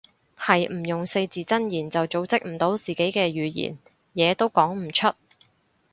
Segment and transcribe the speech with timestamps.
[0.35, 3.77] 係唔用四字真言就組織唔到自己嘅語言，
[4.15, 5.13] 嘢都講唔出